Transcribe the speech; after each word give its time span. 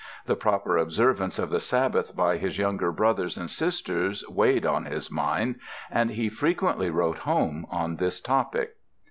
The 0.25 0.35
proper 0.35 0.77
observance 0.77 1.37
of 1.37 1.51
the 1.51 1.59
Sabbath 1.59 2.15
by 2.15 2.37
his 2.37 2.57
younger 2.57 2.91
brothers 2.91 3.37
and 3.37 3.47
sisters 3.47 4.27
weighed 4.27 4.65
on 4.65 4.85
his 4.85 5.11
mind, 5.11 5.59
and 5.91 6.09
he 6.09 6.27
frequently 6.27 6.89
wrote 6.89 7.19
home 7.19 7.67
on 7.69 7.97
this 7.97 8.19
topic. 8.19 8.77